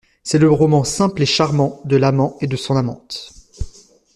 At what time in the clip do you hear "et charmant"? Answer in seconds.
1.21-1.79